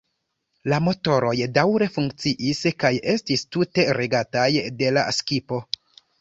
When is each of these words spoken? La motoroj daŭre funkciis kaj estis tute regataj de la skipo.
La 0.71 0.77
motoroj 0.85 1.33
daŭre 1.57 1.87
funkciis 1.97 2.61
kaj 2.85 2.91
estis 3.13 3.45
tute 3.57 3.87
regataj 3.99 4.49
de 4.81 4.91
la 4.97 5.05
skipo. 5.21 5.63